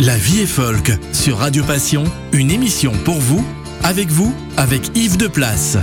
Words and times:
La 0.00 0.16
vie 0.16 0.42
est 0.42 0.46
folk 0.46 0.92
sur 1.12 1.38
Radio 1.38 1.64
Passion, 1.64 2.04
une 2.32 2.52
émission 2.52 2.92
pour 3.04 3.16
vous, 3.16 3.44
avec 3.82 4.06
vous, 4.06 4.32
avec 4.56 4.96
Yves 4.96 5.16
de 5.16 5.26
Place. 5.26 5.76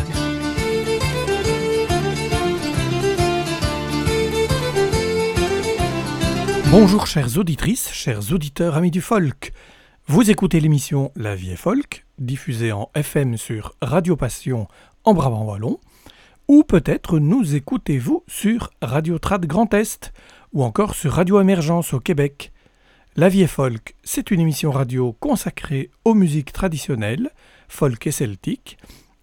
Bonjour 6.72 7.08
chères 7.08 7.38
auditrices, 7.38 7.92
chers 7.92 8.32
auditeurs 8.32 8.78
amis 8.78 8.90
du 8.90 9.02
folk. 9.02 9.52
Vous 10.08 10.32
écoutez 10.32 10.62
l'émission 10.62 11.12
La 11.18 11.36
vie 11.36 11.52
est 11.52 11.58
folk, 11.58 12.06
diffusée 12.18 12.72
en 12.72 12.90
FM 12.96 13.36
sur 13.36 13.76
Radio 13.82 14.16
Passion 14.16 14.70
en 15.04 15.14
Brabant 15.14 15.44
Wallon, 15.44 15.78
ou 16.48 16.64
peut-être 16.64 17.20
nous 17.20 17.54
écoutez-vous 17.54 18.24
sur 18.28 18.72
Radio 18.82 19.20
Trad 19.20 19.46
Grand 19.46 19.74
Est, 19.74 20.14
ou 20.54 20.64
encore 20.64 20.96
sur 20.96 21.12
Radio 21.12 21.42
Émergence 21.42 21.94
au 21.94 22.00
Québec. 22.00 22.54
La 23.18 23.30
vie 23.30 23.44
est 23.44 23.48
folk, 23.48 23.96
c'est 24.04 24.30
une 24.30 24.42
émission 24.42 24.72
radio 24.72 25.14
consacrée 25.14 25.90
aux 26.04 26.14
musiques 26.14 26.52
traditionnelles, 26.52 27.30
folk 27.70 28.06
et 28.08 28.12
celtique, 28.12 28.78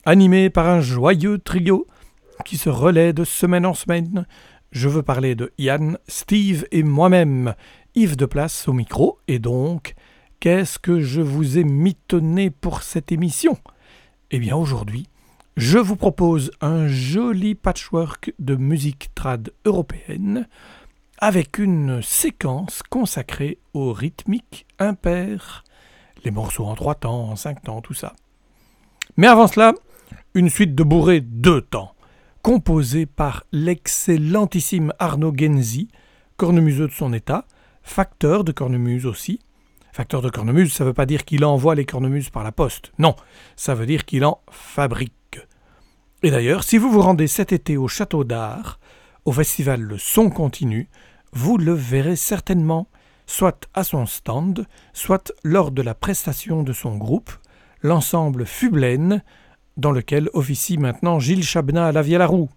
animée 0.07 0.49
par 0.49 0.67
un 0.67 0.81
joyeux 0.81 1.37
trio 1.37 1.87
qui 2.47 2.57
se 2.57 2.71
relaie 2.71 3.13
de 3.13 3.25
semaine 3.25 3.67
en 3.67 3.75
semaine. 3.75 4.27
Je 4.71 4.89
veux 4.89 5.03
parler 5.03 5.35
de 5.35 5.53
Yann, 5.59 5.99
Steve 6.09 6.65
et 6.73 6.83
moi-même, 6.83 7.55
Yves 7.95 8.17
de 8.17 8.25
Place 8.25 8.67
au 8.67 8.73
micro, 8.73 9.19
et 9.29 9.39
donc, 9.39 9.95
qu'est-ce 10.41 10.79
que 10.79 11.01
je 11.01 11.21
vous 11.21 11.59
ai 11.59 11.65
mitonné 11.65 12.49
pour 12.49 12.83
cette 12.83 13.13
émission? 13.13 13.59
Eh 14.31 14.39
bien 14.39 14.57
aujourd'hui, 14.57 15.07
je 15.59 15.77
vous 15.77 15.97
propose 15.97 16.51
un 16.63 16.89
joli 16.89 17.55
patchwork 17.55 18.33
de 18.39 18.57
musique 18.57 19.11
trad 19.15 19.53
européenne, 19.67 20.49
avec 21.23 21.59
une 21.59 22.03
séquence 22.03 22.83
consacrée 22.83 23.61
au 23.75 23.93
rythmique 23.93 24.67
impair, 24.81 25.63
les 26.25 26.33
morceaux 26.33 26.65
en 26.65 26.75
trois 26.75 26.97
temps, 26.97 27.31
en 27.31 27.37
cinq 27.37 27.63
temps, 27.63 27.81
tout 27.81 27.95
ça. 27.95 28.15
Mais 29.17 29.29
avant 29.29 29.47
cela, 29.47 29.73
une 30.35 30.51
suite 30.51 30.75
de 30.75 30.83
bourrées 30.83 31.21
deux 31.21 31.61
temps, 31.61 31.95
composée 32.43 33.07
par 33.07 33.45
l'excellentissime 33.53 34.93
Arnaud 34.99 35.33
Genzi, 35.33 35.87
cornemuseux 36.39 36.89
de 36.89 36.93
son 36.93 37.13
état, 37.13 37.45
facteur 37.85 38.43
de 38.43 38.51
cornemuse 38.51 39.07
aussi. 39.07 39.39
Facteur 39.93 40.23
de 40.23 40.29
cornemuse, 40.29 40.73
ça 40.73 40.83
ne 40.83 40.89
veut 40.89 40.95
pas 40.95 41.07
dire 41.07 41.25
qu'il 41.25 41.45
envoie 41.45 41.77
les 41.77 41.85
cornemuses 41.85 42.31
par 42.31 42.43
la 42.43 42.51
poste, 42.51 42.91
non, 42.99 43.15
ça 43.55 43.77
veut 43.77 43.87
dire 43.87 44.07
qu'il 44.07 44.25
en 44.25 44.41
fabrique. 44.51 45.39
Et 46.25 46.33
d'ailleurs, 46.33 46.65
si 46.65 46.79
vous 46.79 46.91
vous 46.91 47.01
rendez 47.01 47.29
cet 47.29 47.53
été 47.53 47.77
au 47.77 47.87
Château 47.87 48.25
d'Art, 48.25 48.81
au 49.25 49.31
festival 49.31 49.81
Le 49.81 49.99
Son 49.99 50.31
Continu, 50.31 50.89
vous 51.33 51.57
le 51.59 51.73
verrez 51.73 52.17
certainement, 52.17 52.89
soit 53.27 53.69
à 53.75 53.85
son 53.85 54.07
stand, 54.07 54.67
soit 54.93 55.33
lors 55.45 55.71
de 55.71 55.83
la 55.83 55.95
prestation 55.95 56.63
de 56.63 56.73
son 56.73 56.97
groupe, 56.97 57.33
l'ensemble 57.83 58.47
Fublaine, 58.47 59.23
dans 59.77 59.93
lequel 59.93 60.29
officie 60.35 60.79
maintenant 60.79 61.19
Gilles 61.19 61.45
Chabna 61.45 61.87
à 61.87 61.93
la 61.93 62.03
vie 62.03 62.15
à 62.15 62.19
la 62.19 62.27
roue. 62.27 62.51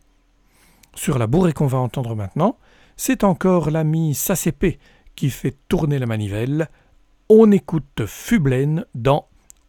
Sur 0.93 1.17
la 1.17 1.27
bourrée 1.27 1.53
qu'on 1.53 1.67
va 1.67 1.77
entendre 1.77 2.15
maintenant, 2.15 2.57
c'est 2.97 3.23
encore 3.23 3.71
l'ami 3.71 4.13
Sacépé 4.13 4.79
qui 5.15 5.29
fait 5.29 5.55
tourner 5.67 5.99
la 5.99 6.05
manivelle. 6.05 6.69
On 7.29 7.51
écoute 7.51 8.05
Fublaine 8.05 8.85
dans 8.93 9.27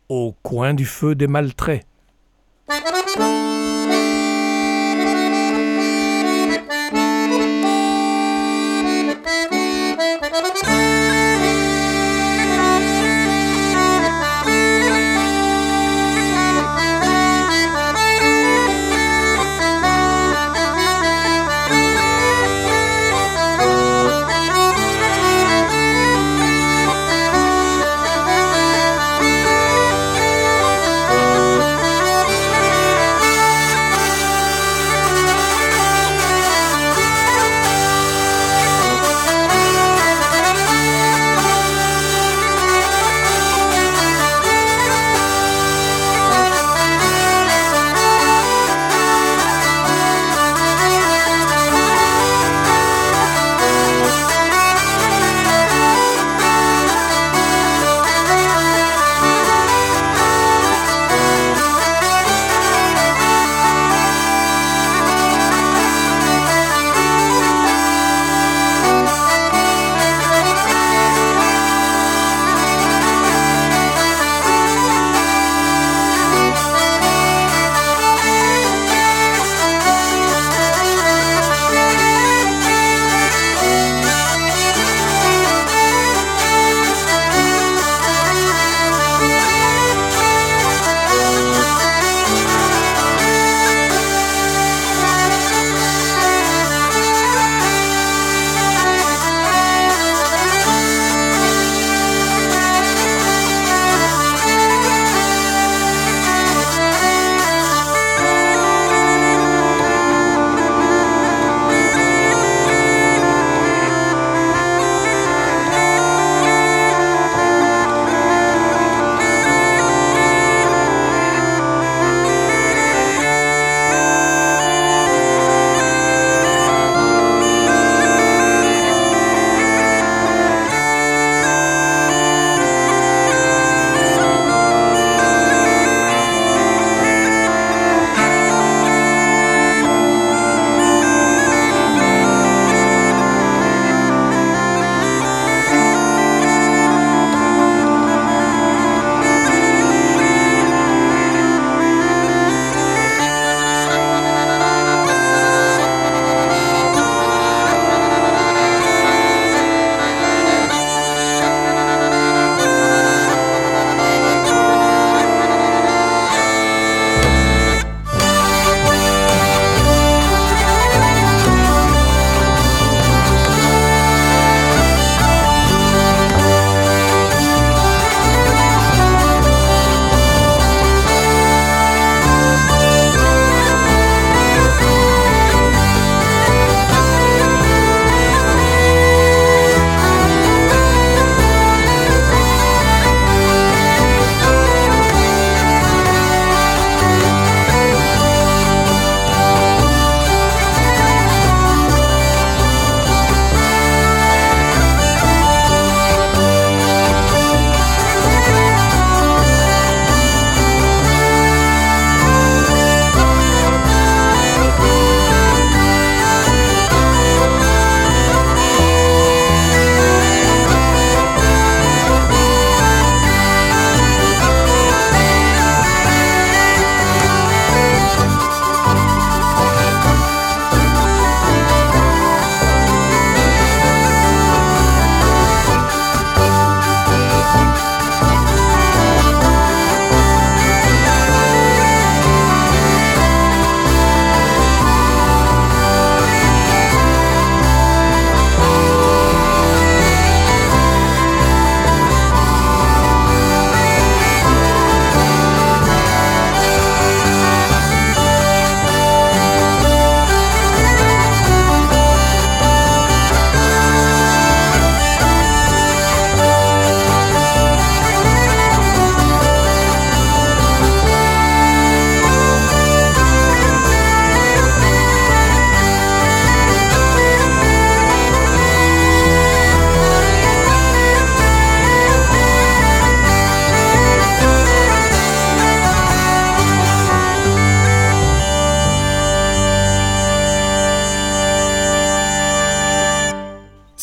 Au 0.09 0.35
coin 0.43 0.75
du 0.75 0.85
feu 0.85 1.15
des 1.15 1.27
maltraits. 1.27 1.85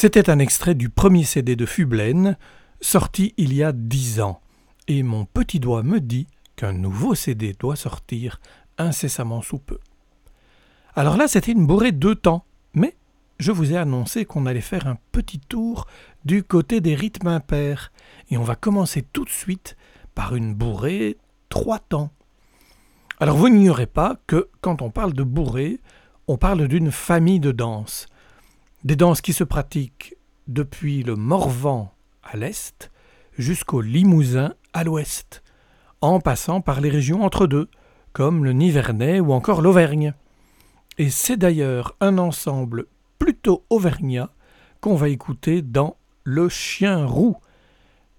C'était 0.03 0.29
un 0.29 0.39
extrait 0.39 0.75
du 0.75 0.89
premier 0.89 1.23
CD 1.23 1.55
de 1.55 1.65
Fublaine, 1.65 2.35
sorti 2.81 3.33
il 3.38 3.53
y 3.53 3.63
a 3.63 3.71
dix 3.71 4.19
ans, 4.19 4.41
et 4.89 5.01
mon 5.01 5.23
petit 5.23 5.61
doigt 5.61 5.81
me 5.81 6.01
dit 6.01 6.27
qu'un 6.57 6.73
nouveau 6.73 7.15
CD 7.15 7.53
doit 7.57 7.77
sortir 7.77 8.41
incessamment 8.77 9.41
sous 9.41 9.59
peu. 9.59 9.79
Alors 10.94 11.15
là, 11.15 11.29
c'était 11.29 11.53
une 11.53 11.65
bourrée 11.65 11.94
deux 11.94 12.15
temps, 12.15 12.44
mais 12.73 12.97
je 13.39 13.53
vous 13.53 13.71
ai 13.71 13.77
annoncé 13.77 14.25
qu'on 14.25 14.45
allait 14.45 14.59
faire 14.59 14.88
un 14.88 14.97
petit 15.13 15.39
tour 15.39 15.88
du 16.25 16.44
côté 16.44 16.81
des 16.81 16.95
rythmes 16.95 17.27
impairs, 17.27 17.94
et 18.29 18.35
on 18.35 18.44
va 18.44 18.57
commencer 18.57 19.03
tout 19.13 19.23
de 19.23 19.29
suite 19.29 19.77
par 20.15 20.35
une 20.35 20.53
bourrée 20.53 21.15
trois 21.47 21.79
temps. 21.79 22.11
Alors 23.21 23.38
vous 23.38 23.47
n'ignorez 23.47 23.88
pas 23.88 24.17
que 24.27 24.50
quand 24.59 24.81
on 24.81 24.91
parle 24.91 25.13
de 25.13 25.23
bourrée, 25.23 25.79
on 26.27 26.35
parle 26.35 26.67
d'une 26.67 26.91
famille 26.91 27.39
de 27.39 27.53
danses. 27.53 28.07
Des 28.83 28.97
danses 28.97 29.21
qui 29.21 29.31
se 29.31 29.45
pratiquent 29.45 30.18
depuis 30.47 31.03
le 31.03 31.15
Morvan 31.15 31.94
à 32.21 32.35
l'est 32.35 32.91
jusqu'au 33.38 33.80
Limousin 33.80 34.56
à 34.74 34.83
l'ouest, 34.83 35.41
en 36.01 36.19
passant 36.19 36.59
par 36.59 36.81
les 36.81 36.89
régions 36.89 37.24
entre 37.24 37.47
deux, 37.47 37.69
comme 38.12 38.44
le 38.44 38.51
Nivernais 38.51 39.21
ou 39.21 39.31
encore 39.31 39.62
l'Auvergne. 39.62 40.13
Et 40.97 41.09
c'est 41.09 41.38
d'ailleurs 41.38 41.95
un 42.01 42.18
ensemble 42.18 42.88
plutôt 43.19 43.63
auvergnat 43.69 44.30
qu'on 44.81 44.95
va 44.95 45.07
écouter 45.07 45.62
dans 45.62 45.95
Le 46.25 46.50
Chien 46.50 47.06
Roux, 47.06 47.38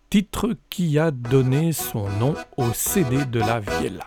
titre 0.09 0.57
qui 0.71 0.99
a 0.99 1.11
donné 1.11 1.73
son 1.73 2.09
nom 2.19 2.35
au 2.57 2.73
CD 2.73 3.27
de 3.27 3.41
la 3.41 3.61
Viella. 3.61 4.07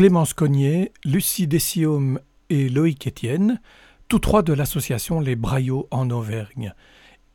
Clémence 0.00 0.32
Cognier, 0.32 0.92
Lucie 1.04 1.46
Dessiaume 1.46 2.20
et 2.48 2.70
Loïc 2.70 3.06
Étienne, 3.06 3.60
tous 4.08 4.18
trois 4.18 4.40
de 4.40 4.54
l'association 4.54 5.20
Les 5.20 5.36
Braillots 5.36 5.88
en 5.90 6.08
Auvergne. 6.08 6.72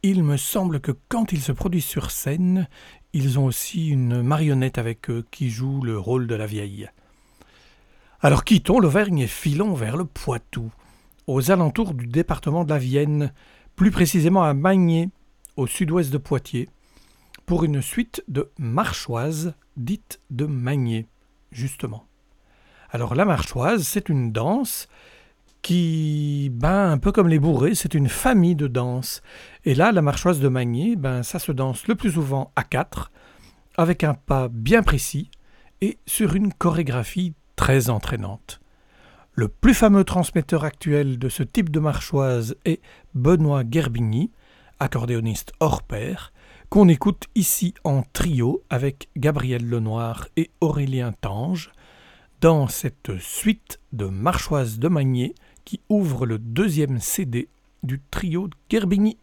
Il 0.01 0.23
me 0.23 0.35
semble 0.35 0.79
que 0.79 0.91
quand 1.07 1.31
ils 1.31 1.43
se 1.43 1.51
produisent 1.51 1.85
sur 1.85 2.09
scène, 2.09 2.67
ils 3.13 3.37
ont 3.37 3.45
aussi 3.45 3.89
une 3.89 4.23
marionnette 4.23 4.79
avec 4.79 5.11
eux 5.11 5.23
qui 5.29 5.51
joue 5.51 5.83
le 5.83 5.99
rôle 5.99 6.25
de 6.25 6.33
la 6.33 6.47
vieille. 6.47 6.89
Alors 8.19 8.43
quittons 8.43 8.79
l'Auvergne 8.79 9.19
et 9.19 9.27
filons 9.27 9.75
vers 9.75 9.95
le 9.95 10.05
Poitou, 10.05 10.71
aux 11.27 11.51
alentours 11.51 11.93
du 11.93 12.07
département 12.07 12.63
de 12.63 12.71
la 12.71 12.79
Vienne, 12.79 13.31
plus 13.75 13.91
précisément 13.91 14.41
à 14.41 14.55
Magné, 14.55 15.11
au 15.55 15.67
sud-ouest 15.67 16.11
de 16.11 16.17
Poitiers, 16.17 16.67
pour 17.45 17.63
une 17.63 17.83
suite 17.83 18.23
de 18.27 18.49
marchoises 18.57 19.53
dites 19.77 20.19
de 20.31 20.47
Magné 20.47 21.05
justement. 21.51 22.07
Alors 22.95 23.13
la 23.13 23.25
marchoise, 23.25 23.83
c'est 23.83 24.07
une 24.07 24.31
danse 24.31 24.87
qui, 25.61 26.49
ben, 26.53 26.91
un 26.91 26.97
peu 26.97 27.11
comme 27.11 27.27
les 27.27 27.39
bourrées, 27.39 27.75
c'est 27.75 27.93
une 27.93 28.07
famille 28.07 28.55
de 28.55 28.67
danses. 28.67 29.21
Et 29.65 29.75
là, 29.75 29.91
la 29.91 30.01
marchoise 30.01 30.39
de 30.39 30.47
Magné, 30.47 30.95
ben, 30.95 31.21
ça 31.21 31.37
se 31.37 31.51
danse 31.51 31.89
le 31.89 31.95
plus 31.95 32.11
souvent 32.11 32.53
à 32.55 32.63
quatre, 32.63 33.11
avec 33.75 34.05
un 34.05 34.13
pas 34.13 34.47
bien 34.47 34.81
précis 34.81 35.29
et 35.81 35.97
sur 36.05 36.35
une 36.35 36.53
chorégraphie 36.53 37.33
très 37.57 37.89
entraînante. 37.89 38.61
Le 39.33 39.49
plus 39.49 39.73
fameux 39.73 40.05
transmetteur 40.05 40.63
actuel 40.63 41.19
de 41.19 41.27
ce 41.27 41.43
type 41.43 41.71
de 41.71 41.81
marchoise 41.81 42.55
est 42.63 42.79
Benoît 43.13 43.63
Gerbigny, 43.69 44.31
accordéoniste 44.79 45.51
hors 45.59 45.83
pair, 45.83 46.31
qu'on 46.69 46.87
écoute 46.87 47.25
ici 47.35 47.73
en 47.83 48.03
trio 48.13 48.63
avec 48.69 49.09
Gabriel 49.17 49.67
Lenoir 49.67 50.29
et 50.37 50.49
Aurélien 50.61 51.11
Tange 51.11 51.73
dans 52.41 52.67
cette 52.67 53.17
suite 53.19 53.79
de 53.93 54.05
Marchoise 54.05 54.79
de 54.79 54.87
Magné 54.87 55.35
qui 55.63 55.81
ouvre 55.89 56.25
le 56.25 56.37
deuxième 56.37 56.99
CD 56.99 57.49
du 57.83 58.01
trio 58.11 58.49
Gerbigny. 58.69 59.17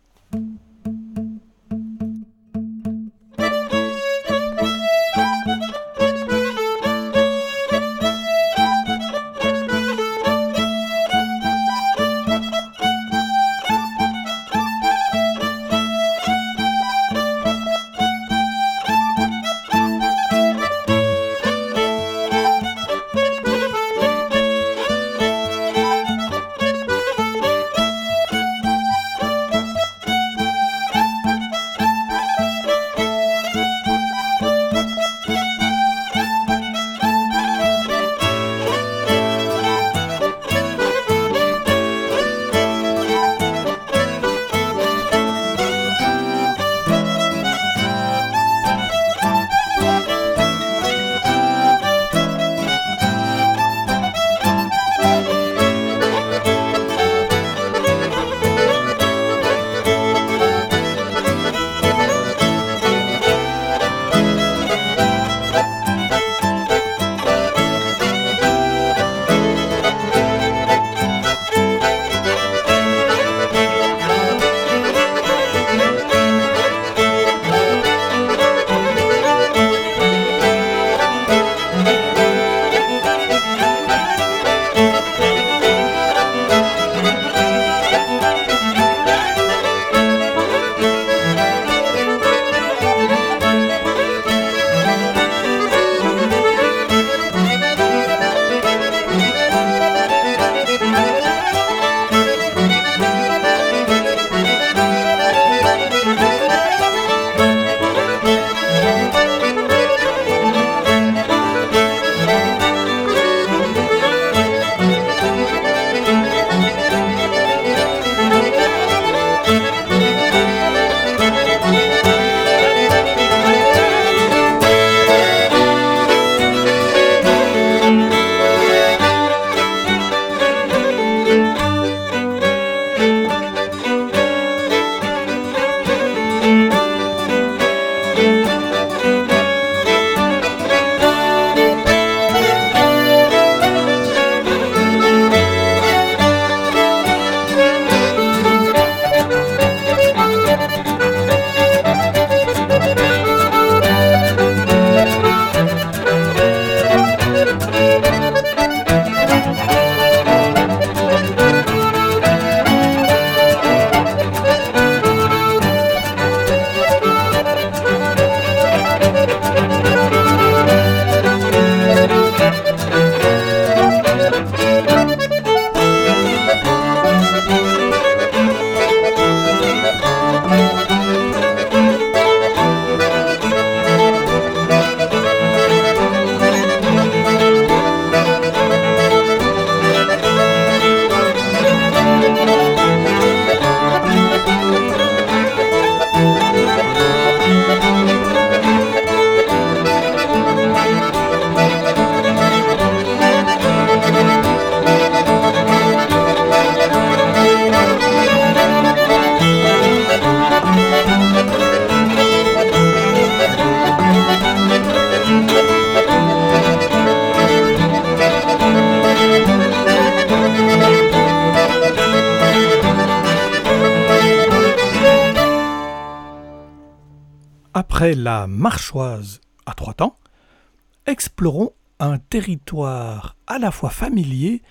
Territoire 232.33 233.37
à 233.47 233.59
la 233.59 233.71
fois 233.71 233.91
familier 233.91 234.63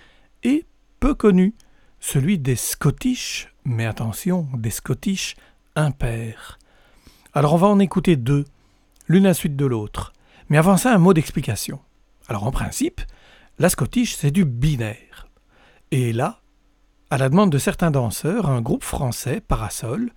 et 0.42 0.66
peu 1.00 1.14
connu, 1.14 1.54
celui 2.00 2.40
des 2.40 2.56
Scottish, 2.56 3.54
mais 3.66 3.86
attention, 3.86 4.48
des 4.56 4.72
Scottish 4.72 5.36
impairs. 5.76 6.58
Alors 7.34 7.54
on 7.54 7.58
va 7.58 7.68
en 7.68 7.78
écouter 7.78 8.16
deux, 8.16 8.46
l'une 9.08 9.28
à 9.28 9.36
suite 9.36 9.56
de 9.56 9.68
l'autre. 9.68 10.12
Mais 10.50 10.58
avant 10.58 10.76
ça, 10.76 10.92
un 10.92 10.98
mot 10.98 11.14
d'explication. 11.14 11.80
Alors 12.28 12.48
en 12.48 12.52
principe, 12.52 13.00
la 13.60 13.70
Scottish, 13.70 14.16
c'est 14.16 14.32
du 14.32 14.44
binaire. 14.44 15.28
Et 15.92 16.14
là, 16.14 16.42
à 17.12 17.20
la 17.20 17.30
demande 17.30 17.52
de 17.52 17.60
certains 17.60 17.92
danseurs, 17.92 18.50
un 18.50 18.62
groupe 18.62 18.84
français, 18.84 19.40
Parasol, 19.40 20.14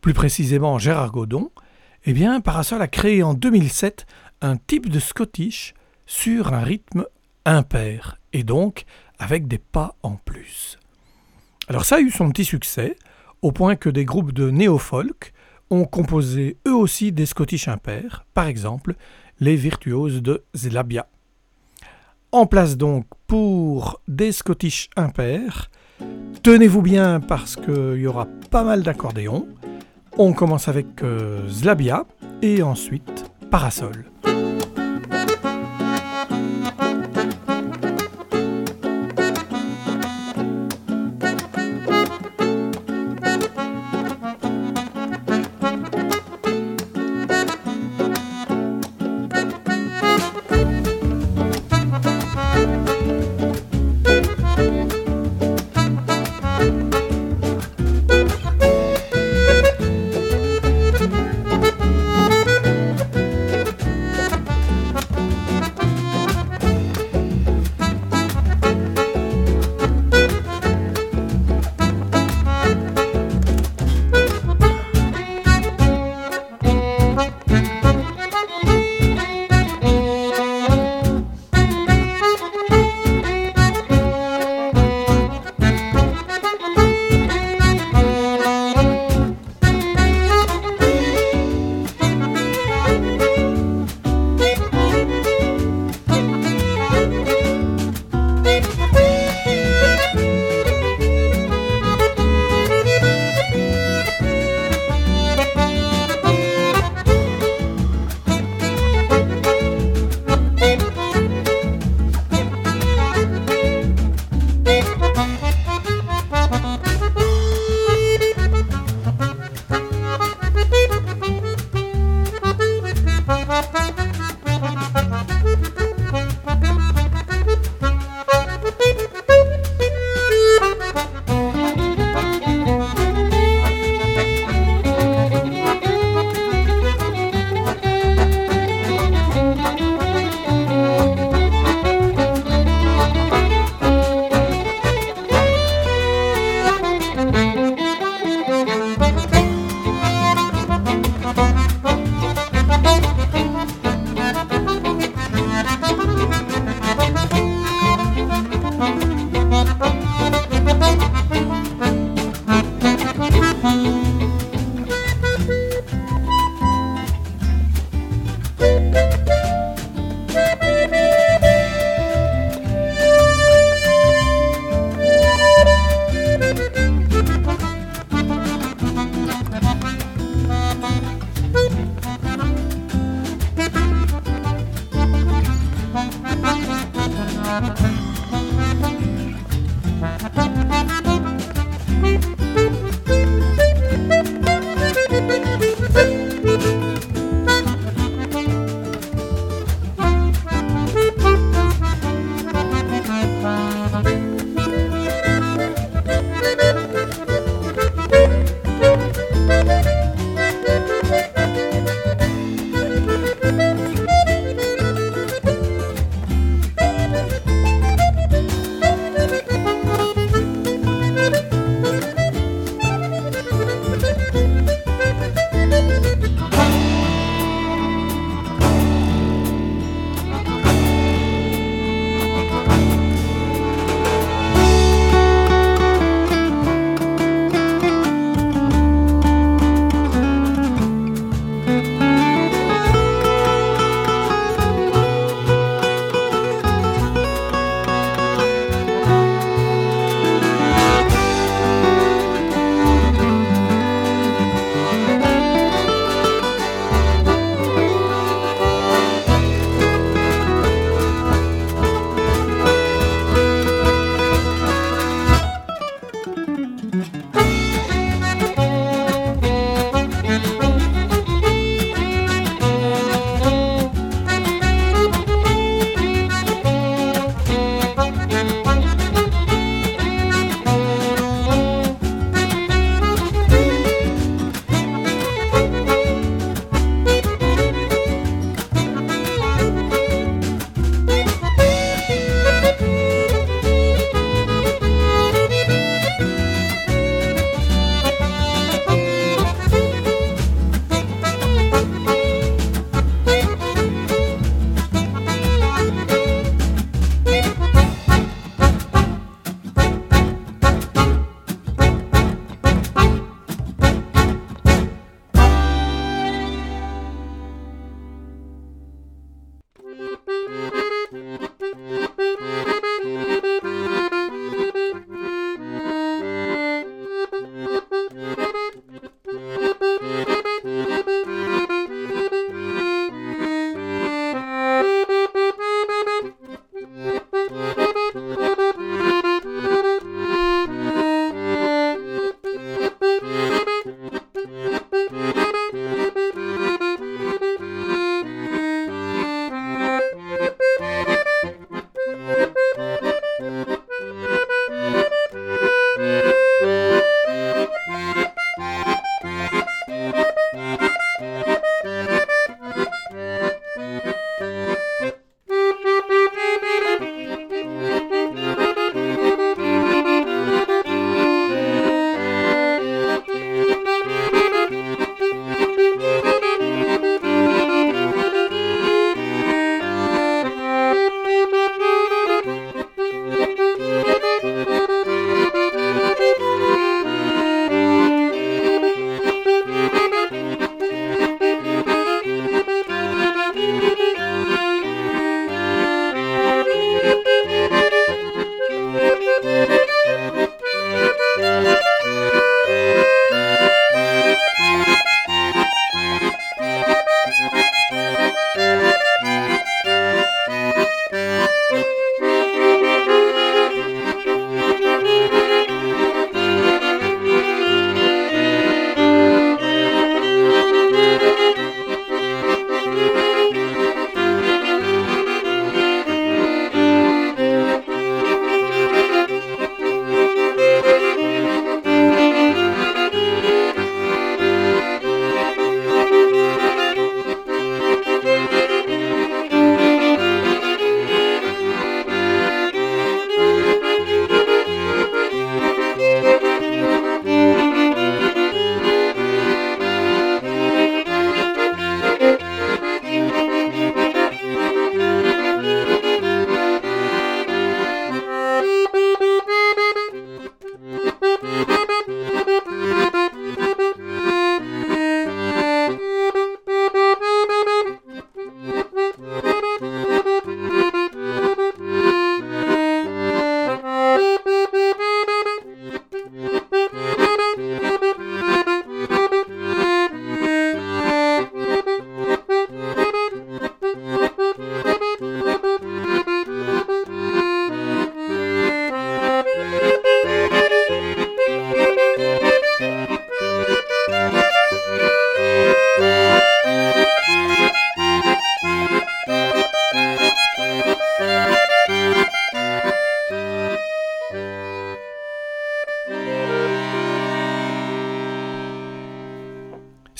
plus 0.00 0.14
précisément 0.14 0.80
Gérard 0.80 1.12
Godon, 1.12 1.52
eh 2.06 2.12
bien, 2.12 2.40
Parasol 2.40 2.82
a 2.82 2.88
créé 2.88 3.22
en 3.22 3.34
2007 3.34 4.04
un 4.40 4.56
type 4.56 4.88
de 4.88 4.98
Scottish 4.98 5.74
sur 6.12 6.52
un 6.52 6.60
rythme 6.60 7.06
impair, 7.46 8.18
et 8.34 8.44
donc 8.44 8.84
avec 9.18 9.48
des 9.48 9.56
pas 9.56 9.96
en 10.02 10.16
plus. 10.16 10.78
Alors 11.68 11.86
ça 11.86 11.96
a 11.96 12.00
eu 12.00 12.10
son 12.10 12.30
petit 12.30 12.44
succès, 12.44 12.96
au 13.40 13.50
point 13.50 13.76
que 13.76 13.88
des 13.88 14.04
groupes 14.04 14.32
de 14.32 14.50
néo-folk 14.50 15.32
ont 15.70 15.86
composé 15.86 16.58
eux 16.68 16.74
aussi 16.74 17.12
des 17.12 17.24
Scottish 17.24 17.66
impairs, 17.66 18.26
par 18.34 18.46
exemple 18.46 18.94
les 19.40 19.56
virtuoses 19.56 20.22
de 20.22 20.44
Zlabia. 20.54 21.08
En 22.30 22.44
place 22.44 22.76
donc 22.76 23.06
pour 23.26 24.02
des 24.06 24.32
Scottish 24.32 24.90
impairs. 24.96 25.70
Tenez-vous 26.42 26.82
bien 26.82 27.20
parce 27.20 27.56
qu'il 27.56 27.96
y 27.96 28.06
aura 28.06 28.28
pas 28.50 28.64
mal 28.64 28.82
d'accordéons. 28.82 29.48
On 30.18 30.34
commence 30.34 30.68
avec 30.68 31.02
euh, 31.02 31.48
Zlabia 31.48 32.04
et 32.42 32.62
ensuite 32.62 33.24
Parasol. 33.50 34.04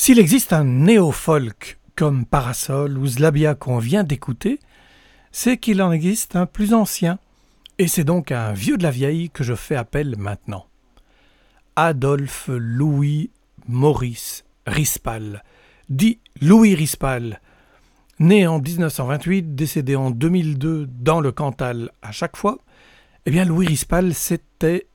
S'il 0.05 0.19
existe 0.19 0.53
un 0.53 0.65
néo-folk 0.65 1.79
comme 1.95 2.27
Parasol 2.27 2.99
ou 2.99 3.07
Zlabia 3.07 3.55
qu'on 3.55 3.79
vient 3.79 4.03
d'écouter, 4.03 4.59
c'est 5.31 5.59
qu'il 5.59 5.81
en 5.81 5.93
existe 5.93 6.35
un 6.35 6.45
plus 6.45 6.75
ancien, 6.75 7.21
et 7.79 7.87
c'est 7.87 8.03
donc 8.03 8.33
un 8.33 8.53
vieux 8.53 8.77
de 8.77 8.83
la 8.83 8.91
vieille 8.91 9.31
que 9.31 9.45
je 9.45 9.55
fais 9.55 9.77
appel 9.77 10.17
maintenant. 10.19 10.67
Adolphe 11.77 12.51
Louis 12.53 13.31
Maurice 13.69 14.45
Rispal, 14.67 15.45
dit 15.89 16.19
Louis 16.41 16.75
Rispal, 16.75 17.41
né 18.19 18.49
en 18.49 18.59
1928, 18.59 19.55
décédé 19.55 19.95
en 19.95 20.11
2002 20.11 20.89
dans 20.99 21.21
le 21.21 21.31
Cantal 21.31 21.93
à 22.03 22.11
chaque 22.11 22.37
fois, 22.37 22.59
eh 23.25 23.31
bien 23.31 23.45
Louis 23.45 23.69
Rispal, 23.69 24.15
c'était 24.15 24.89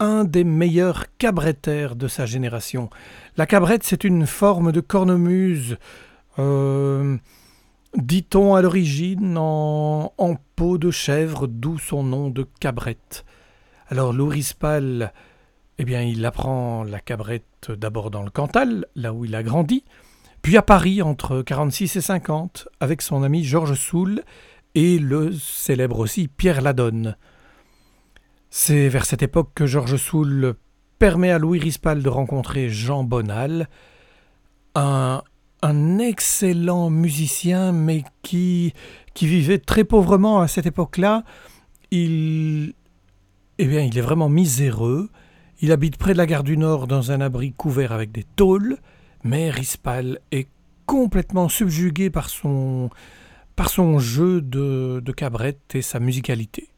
un 0.00 0.24
des 0.24 0.44
meilleurs 0.44 1.06
cabrettaires 1.18 1.96
de 1.96 2.08
sa 2.08 2.26
génération. 2.26 2.88
La 3.38 3.46
cabrette, 3.46 3.84
c'est 3.84 4.02
une 4.02 4.26
forme 4.26 4.72
de 4.72 4.80
cornemuse, 4.80 5.78
euh, 6.40 7.16
dit-on 7.96 8.56
à 8.56 8.62
l'origine, 8.62 9.38
en, 9.38 10.12
en, 10.18 10.34
peau 10.56 10.76
de 10.76 10.90
chèvre, 10.90 11.46
d'où 11.46 11.78
son 11.78 12.02
nom 12.02 12.30
de 12.30 12.44
cabrette. 12.58 13.24
Alors 13.90 14.12
Louis 14.12 14.38
Rispal, 14.38 15.12
eh 15.78 15.84
bien, 15.84 16.02
il 16.02 16.26
apprend 16.26 16.82
la 16.82 16.98
cabrette 16.98 17.70
d'abord 17.70 18.10
dans 18.10 18.24
le 18.24 18.30
Cantal, 18.30 18.86
là 18.96 19.14
où 19.14 19.24
il 19.24 19.36
a 19.36 19.44
grandi, 19.44 19.84
puis 20.42 20.56
à 20.56 20.62
Paris 20.62 21.00
entre 21.00 21.42
46 21.42 21.94
et 21.94 22.00
50, 22.00 22.66
avec 22.80 23.02
son 23.02 23.22
ami 23.22 23.44
Georges 23.44 23.74
Soule 23.74 24.24
et 24.74 24.98
le 24.98 25.30
célèbre 25.30 26.00
aussi 26.00 26.26
Pierre 26.26 26.60
Ladonne. 26.60 27.16
C'est 28.50 28.88
vers 28.88 29.04
cette 29.04 29.22
époque 29.22 29.52
que 29.54 29.66
Georges 29.66 29.96
Soule 29.96 30.56
permet 30.98 31.30
à 31.30 31.38
Louis 31.38 31.58
Rispal 31.58 32.02
de 32.02 32.08
rencontrer 32.08 32.68
Jean 32.68 33.04
Bonal, 33.04 33.68
un, 34.74 35.22
excellent 35.98 36.90
musicien, 36.90 37.72
mais 37.72 38.04
qui, 38.22 38.72
vivait 39.20 39.58
très 39.58 39.84
pauvrement 39.84 40.40
à 40.40 40.48
cette 40.48 40.66
époque-là. 40.66 41.24
Il, 41.90 42.74
eh 43.58 43.66
bien, 43.66 43.82
il 43.82 43.96
est 43.96 44.02
vraiment 44.02 44.28
miséreux. 44.28 45.10
Il 45.60 45.72
habite 45.72 45.96
près 45.96 46.12
de 46.12 46.18
la 46.18 46.26
gare 46.26 46.44
du 46.44 46.56
Nord 46.56 46.86
dans 46.86 47.10
un 47.10 47.20
abri 47.20 47.52
couvert 47.52 47.92
avec 47.92 48.12
des 48.12 48.24
tôles, 48.36 48.76
mais 49.24 49.50
Rispal 49.50 50.20
est 50.30 50.48
complètement 50.86 51.48
subjugué 51.48 52.10
par 52.10 52.30
son, 52.30 52.90
par 53.56 53.68
son 53.68 53.98
jeu 53.98 54.40
de, 54.40 55.02
de 55.04 55.12
cabrette 55.12 55.74
et 55.74 55.82
sa 55.82 55.98
musicalité. 55.98 56.68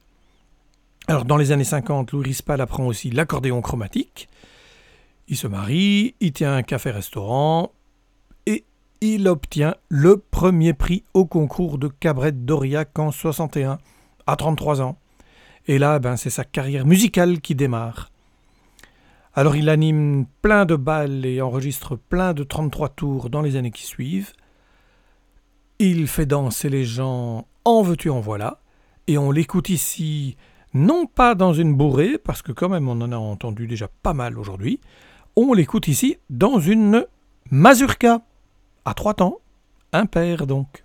Alors 1.06 1.24
dans 1.24 1.36
les 1.36 1.52
années 1.52 1.64
50, 1.64 2.12
Louis 2.12 2.24
Rispal 2.24 2.60
apprend 2.60 2.86
aussi 2.86 3.10
l'accordéon 3.10 3.60
chromatique. 3.60 4.28
Il 5.28 5.36
se 5.36 5.46
marie, 5.46 6.14
il 6.20 6.32
tient 6.32 6.54
un 6.54 6.62
café-restaurant 6.62 7.72
et 8.46 8.64
il 9.00 9.28
obtient 9.28 9.74
le 9.88 10.18
premier 10.18 10.72
prix 10.72 11.04
au 11.14 11.24
concours 11.24 11.78
de 11.78 11.88
cabrette 11.88 12.44
d'Aurillac 12.44 12.98
en 12.98 13.10
61, 13.10 13.78
à 14.26 14.36
33 14.36 14.82
ans. 14.82 14.98
Et 15.66 15.78
là, 15.78 15.98
ben, 15.98 16.16
c'est 16.16 16.30
sa 16.30 16.44
carrière 16.44 16.86
musicale 16.86 17.40
qui 17.40 17.54
démarre. 17.54 18.10
Alors 19.34 19.54
il 19.54 19.68
anime 19.68 20.26
plein 20.42 20.64
de 20.64 20.74
balles 20.74 21.24
et 21.24 21.40
enregistre 21.40 21.96
plein 21.96 22.34
de 22.34 22.42
33 22.42 22.88
tours 22.88 23.30
dans 23.30 23.42
les 23.42 23.56
années 23.56 23.70
qui 23.70 23.86
suivent. 23.86 24.32
Il 25.78 26.08
fait 26.08 26.26
danser 26.26 26.68
les 26.68 26.84
gens 26.84 27.46
en 27.64 27.82
veux-tu 27.82 28.10
en 28.10 28.20
voilà. 28.20 28.60
Et 29.06 29.18
on 29.18 29.30
l'écoute 29.30 29.68
ici 29.68 30.36
non 30.74 31.06
pas 31.06 31.34
dans 31.34 31.52
une 31.52 31.74
bourrée, 31.74 32.18
parce 32.18 32.42
que 32.42 32.52
quand 32.52 32.68
même 32.68 32.88
on 32.88 33.00
en 33.00 33.12
a 33.12 33.16
entendu 33.16 33.66
déjà 33.66 33.88
pas 34.02 34.14
mal 34.14 34.38
aujourd'hui, 34.38 34.80
on 35.36 35.52
l'écoute 35.52 35.88
ici 35.88 36.18
dans 36.28 36.60
une 36.60 37.06
mazurka, 37.50 38.20
à 38.84 38.94
trois 38.94 39.14
temps, 39.14 39.38
impair 39.92 40.46
donc. 40.46 40.84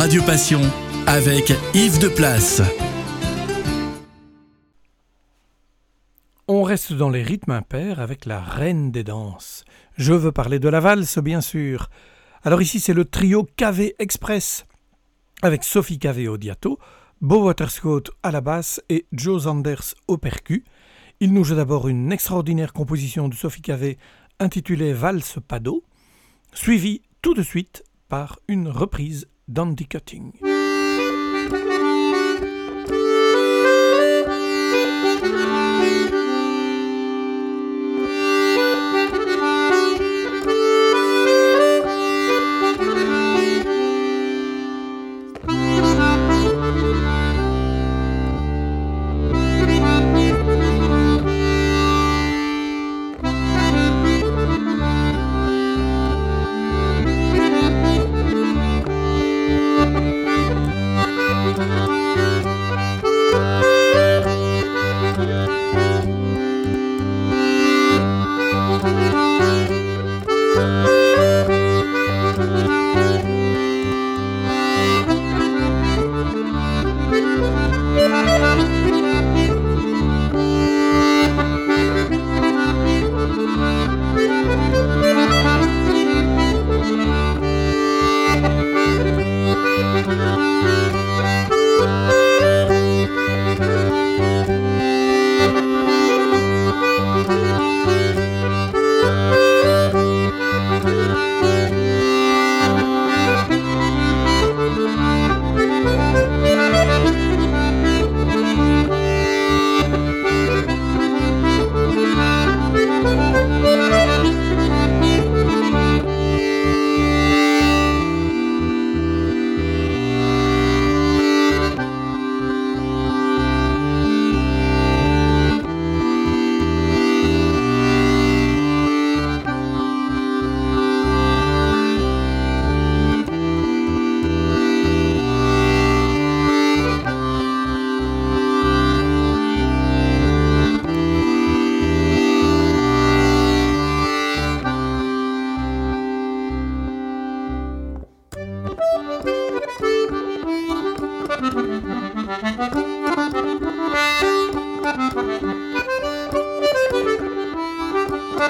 Radio 0.00 0.22
Passion 0.22 0.62
avec 1.06 1.52
Yves 1.74 1.98
de 1.98 2.08
Place. 2.08 2.62
On 6.48 6.62
reste 6.62 6.94
dans 6.94 7.10
les 7.10 7.22
rythmes 7.22 7.50
impairs 7.50 8.00
avec 8.00 8.24
la 8.24 8.40
reine 8.40 8.92
des 8.92 9.04
danses. 9.04 9.66
Je 9.98 10.14
veux 10.14 10.32
parler 10.32 10.58
de 10.58 10.70
la 10.70 10.80
valse, 10.80 11.18
bien 11.18 11.42
sûr. 11.42 11.90
Alors 12.44 12.62
ici, 12.62 12.80
c'est 12.80 12.94
le 12.94 13.04
trio 13.04 13.46
KV 13.58 13.96
Express 13.98 14.64
avec 15.42 15.64
Sophie 15.64 15.98
KV 15.98 16.28
au 16.28 16.38
diato, 16.38 16.78
Beau 17.20 17.44
Waterscott 17.44 18.10
à 18.22 18.30
la 18.30 18.40
basse 18.40 18.80
et 18.88 19.04
Joe 19.12 19.42
Sanders 19.42 19.94
au 20.08 20.16
percu. 20.16 20.64
Il 21.20 21.34
nous 21.34 21.44
joue 21.44 21.56
d'abord 21.56 21.88
une 21.88 22.10
extraordinaire 22.10 22.72
composition 22.72 23.28
de 23.28 23.34
Sophie 23.34 23.60
KV 23.60 23.98
intitulée 24.38 24.94
Valse 24.94 25.40
Pado, 25.46 25.84
suivie 26.54 27.02
tout 27.20 27.34
de 27.34 27.42
suite 27.42 27.84
par 28.08 28.38
une 28.48 28.66
reprise 28.68 29.28
dan 29.52 29.74
die. 29.74 30.59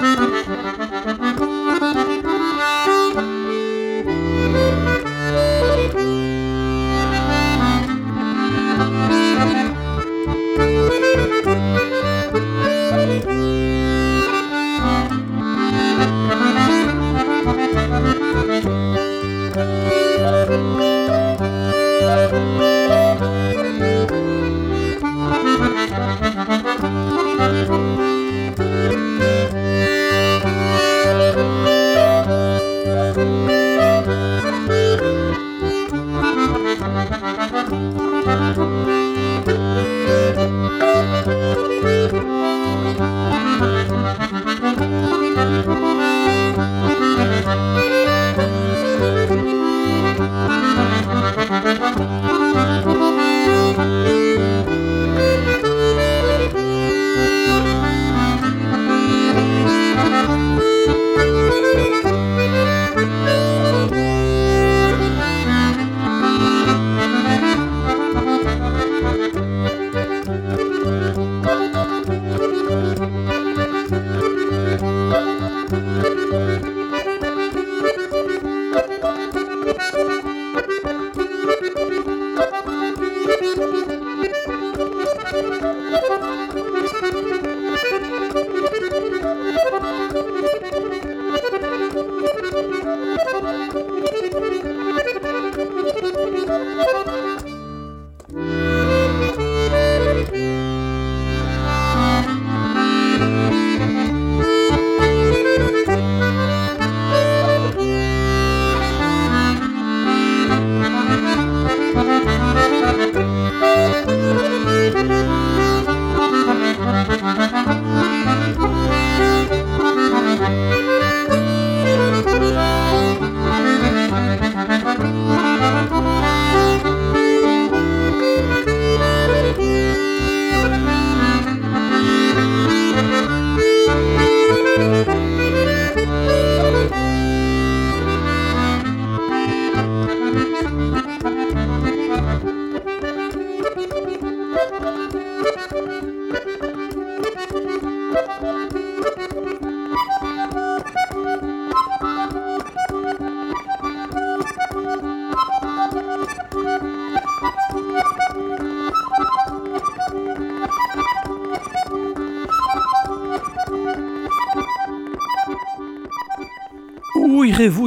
Cutting. 0.01 0.31
vous 0.31 0.40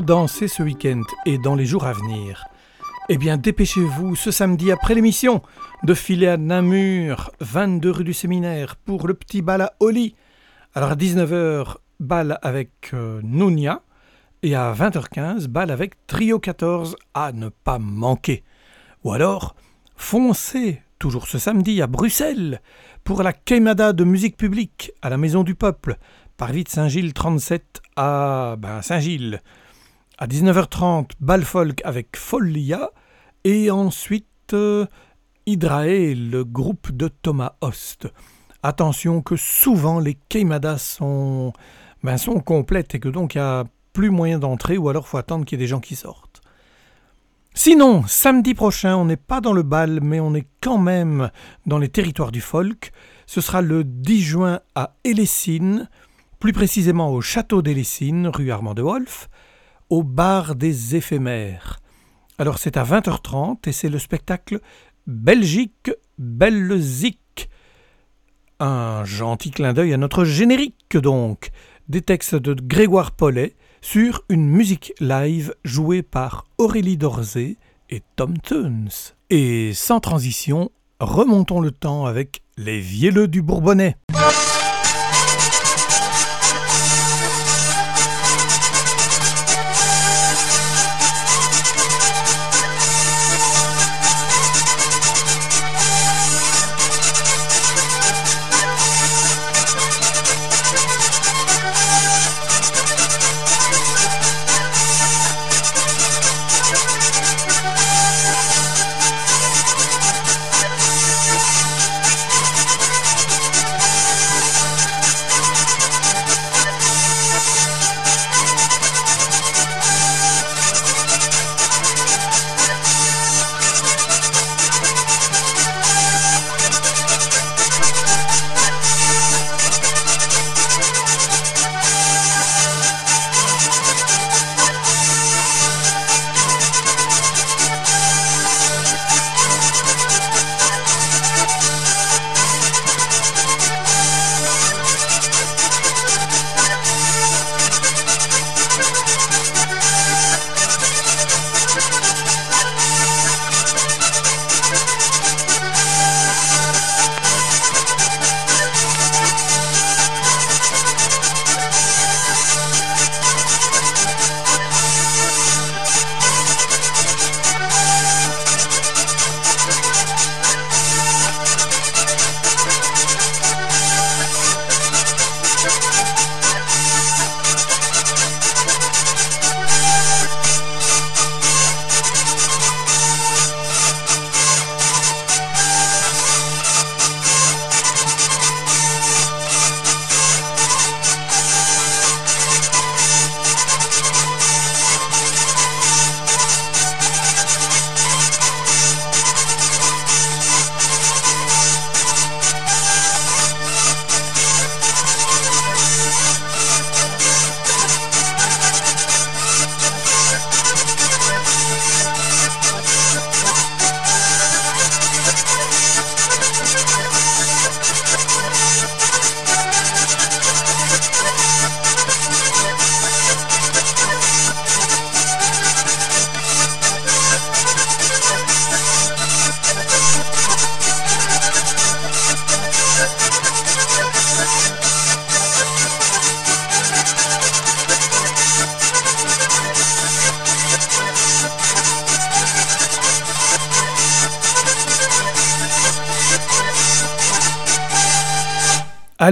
danser 0.04 0.48
ce 0.48 0.62
week-end 0.62 1.00
et 1.24 1.38
dans 1.38 1.54
les 1.54 1.64
jours 1.64 1.86
à 1.86 1.92
venir 1.92 2.44
Eh 3.08 3.16
bien, 3.16 3.38
dépêchez-vous 3.38 4.16
ce 4.16 4.30
samedi 4.30 4.70
après 4.70 4.94
l'émission 4.94 5.40
de 5.82 5.94
filer 5.94 6.26
à 6.26 6.36
Namur, 6.36 7.30
22 7.40 7.90
rue 7.90 8.04
du 8.04 8.12
Séminaire, 8.12 8.76
pour 8.76 9.06
le 9.08 9.14
petit 9.14 9.40
bal 9.40 9.62
à 9.62 9.72
Oli. 9.80 10.14
Alors 10.74 10.90
à 10.90 10.96
19h, 10.96 11.76
bal 12.00 12.38
avec 12.42 12.90
euh, 12.92 13.20
Nounia 13.22 13.82
et 14.42 14.54
à 14.54 14.74
20h15, 14.74 15.46
bal 15.46 15.70
avec 15.70 16.06
Trio 16.06 16.38
14 16.38 16.96
à 17.14 17.32
ne 17.32 17.48
pas 17.48 17.78
manquer. 17.78 18.44
Ou 19.04 19.12
alors, 19.12 19.56
foncez, 19.96 20.82
toujours 20.98 21.28
ce 21.28 21.38
samedi, 21.38 21.80
à 21.80 21.86
Bruxelles, 21.86 22.60
pour 23.04 23.22
la 23.22 23.32
Queimada 23.32 23.94
de 23.94 24.04
musique 24.04 24.36
publique 24.36 24.92
à 25.00 25.08
la 25.08 25.16
Maison 25.16 25.44
du 25.44 25.54
Peuple, 25.54 25.96
parvis 26.36 26.64
de 26.64 26.68
Saint-Gilles 26.68 27.14
37 27.14 27.80
à 27.96 28.56
ben, 28.58 28.82
Saint-Gilles. 28.82 29.40
À 30.24 30.26
19h30, 30.26 31.10
bal 31.20 31.44
folk 31.44 31.82
avec 31.84 32.16
Folia. 32.16 32.92
Et 33.44 33.70
ensuite, 33.70 34.54
euh, 34.54 34.86
le 35.46 36.42
groupe 36.44 36.92
de 36.92 37.08
Thomas 37.08 37.56
Host. 37.60 38.08
Attention 38.62 39.20
que 39.20 39.36
souvent 39.36 40.00
les 40.00 40.14
Keimadas 40.30 40.78
sont, 40.78 41.52
ben, 42.02 42.16
complètes 42.42 42.94
et 42.94 43.00
que 43.00 43.10
donc 43.10 43.34
il 43.34 43.38
n'y 43.38 43.44
a 43.44 43.64
plus 43.92 44.08
moyen 44.08 44.38
d'entrer 44.38 44.78
ou 44.78 44.88
alors 44.88 45.08
faut 45.08 45.18
attendre 45.18 45.44
qu'il 45.44 45.58
y 45.58 45.60
ait 45.60 45.64
des 45.66 45.68
gens 45.68 45.80
qui 45.80 45.94
sortent. 45.94 46.40
Sinon, 47.52 48.04
samedi 48.06 48.54
prochain, 48.54 48.96
on 48.96 49.04
n'est 49.04 49.18
pas 49.18 49.42
dans 49.42 49.52
le 49.52 49.62
bal, 49.62 50.00
mais 50.00 50.20
on 50.20 50.34
est 50.34 50.48
quand 50.62 50.78
même 50.78 51.30
dans 51.66 51.76
les 51.76 51.90
territoires 51.90 52.32
du 52.32 52.40
folk. 52.40 52.92
Ce 53.26 53.42
sera 53.42 53.60
le 53.60 53.84
10 53.84 54.22
juin 54.22 54.60
à 54.74 54.94
Hélessine, 55.04 55.90
plus 56.40 56.54
précisément 56.54 57.10
au 57.10 57.20
château 57.20 57.60
d'Hélessine, 57.60 58.28
rue 58.28 58.50
Armand 58.50 58.72
de 58.72 58.80
Wolf 58.80 59.28
au 59.90 60.02
bar 60.02 60.54
des 60.54 60.96
éphémères. 60.96 61.80
Alors 62.38 62.58
c'est 62.58 62.76
à 62.76 62.84
20h30 62.84 63.68
et 63.68 63.72
c'est 63.72 63.88
le 63.88 63.98
spectacle 63.98 64.60
Belgique 65.06 65.90
Belzic. 66.18 67.48
Un 68.60 69.04
gentil 69.04 69.50
clin 69.50 69.72
d'œil 69.72 69.92
à 69.92 69.96
notre 69.96 70.24
générique 70.24 70.96
donc, 70.96 71.50
des 71.88 72.02
textes 72.02 72.34
de 72.34 72.54
Grégoire 72.54 73.12
Paulet 73.12 73.54
sur 73.80 74.24
une 74.28 74.48
musique 74.48 74.94
live 75.00 75.54
jouée 75.64 76.02
par 76.02 76.46
Aurélie 76.58 76.96
Dorzé 76.96 77.58
et 77.90 78.02
Tom 78.16 78.38
Tunes. 78.38 78.88
Et 79.30 79.72
sans 79.74 80.00
transition, 80.00 80.70
remontons 81.00 81.60
le 81.60 81.70
temps 81.70 82.06
avec 82.06 82.42
les 82.56 82.80
vielleux 82.80 83.28
du 83.28 83.42
Bourbonnais. 83.42 83.96